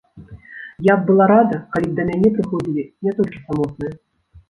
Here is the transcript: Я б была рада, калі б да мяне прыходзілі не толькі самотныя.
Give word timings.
Я 0.87 0.95
б 1.01 1.09
была 1.09 1.27
рада, 1.33 1.61
калі 1.77 1.87
б 1.91 2.01
да 2.01 2.09
мяне 2.09 2.29
прыходзілі 2.41 2.89
не 3.05 3.11
толькі 3.23 3.47
самотныя. 3.47 3.91